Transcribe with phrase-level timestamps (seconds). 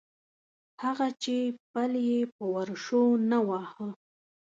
[0.83, 1.35] هغه چې
[1.71, 3.87] پل یې په ورشو نه واهه.